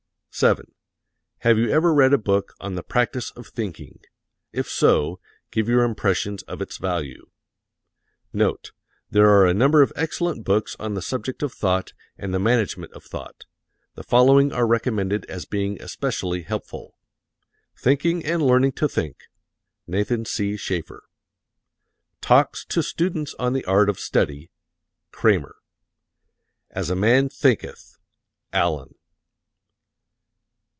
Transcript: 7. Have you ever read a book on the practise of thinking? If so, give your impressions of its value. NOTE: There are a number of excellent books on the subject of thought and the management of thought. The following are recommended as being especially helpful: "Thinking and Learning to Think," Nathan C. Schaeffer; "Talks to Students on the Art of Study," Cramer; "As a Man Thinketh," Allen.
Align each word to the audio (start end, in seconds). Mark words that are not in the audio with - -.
7. 0.33 0.71
Have 1.39 1.57
you 1.59 1.69
ever 1.69 1.93
read 1.93 2.13
a 2.13 2.17
book 2.17 2.53
on 2.61 2.73
the 2.75 2.81
practise 2.81 3.31
of 3.31 3.47
thinking? 3.47 3.99
If 4.53 4.67
so, 4.69 5.19
give 5.51 5.67
your 5.67 5.83
impressions 5.83 6.41
of 6.43 6.61
its 6.61 6.77
value. 6.77 7.29
NOTE: 8.31 8.71
There 9.11 9.29
are 9.29 9.45
a 9.45 9.53
number 9.53 9.81
of 9.81 9.91
excellent 9.95 10.45
books 10.45 10.75
on 10.79 10.93
the 10.93 11.01
subject 11.01 11.43
of 11.43 11.51
thought 11.53 11.91
and 12.17 12.33
the 12.33 12.39
management 12.39 12.93
of 12.93 13.03
thought. 13.03 13.43
The 13.95 14.03
following 14.05 14.53
are 14.53 14.65
recommended 14.65 15.25
as 15.25 15.43
being 15.43 15.79
especially 15.81 16.43
helpful: 16.43 16.95
"Thinking 17.77 18.23
and 18.25 18.41
Learning 18.41 18.71
to 18.71 18.87
Think," 18.87 19.25
Nathan 19.85 20.23
C. 20.23 20.55
Schaeffer; 20.55 21.03
"Talks 22.21 22.63
to 22.65 22.81
Students 22.81 23.33
on 23.37 23.51
the 23.51 23.65
Art 23.65 23.89
of 23.89 23.99
Study," 23.99 24.49
Cramer; 25.11 25.57
"As 26.69 26.89
a 26.89 26.95
Man 26.95 27.27
Thinketh," 27.27 27.97
Allen. 28.53 28.95